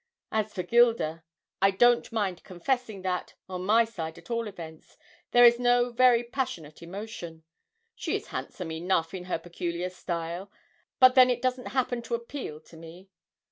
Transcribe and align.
As 0.31 0.51
for 0.51 0.63
Gilda, 0.63 1.23
I 1.61 1.69
don't 1.69 2.11
mind 2.11 2.43
confessing 2.43 3.03
that, 3.03 3.35
on 3.47 3.67
my 3.67 3.85
side 3.85 4.17
at 4.17 4.31
all 4.31 4.47
events, 4.47 4.97
there 5.29 5.45
is 5.45 5.59
no 5.59 5.91
very 5.91 6.23
passionate 6.23 6.81
emotion. 6.81 7.43
She 7.93 8.15
is 8.15 8.29
handsome 8.29 8.71
enough 8.71 9.13
in 9.13 9.25
her 9.25 9.37
peculiar 9.37 9.91
style, 9.91 10.51
but 10.99 11.13
then 11.13 11.29
it 11.29 11.39
doesn't 11.43 11.67
happen 11.77 12.01
to 12.01 12.15
appeal 12.15 12.59
to 12.61 12.75
me. 12.77 13.09